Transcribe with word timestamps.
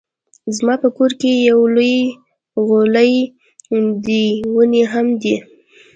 زما 0.55 0.75
په 0.83 0.89
کور 0.97 1.11
کې 1.21 1.31
يو 1.49 1.59
لوی 1.75 1.95
غولی 2.67 3.13
دی 4.05 4.25
ونې 4.55 4.83
هم 4.93 5.07
دي 5.21 5.35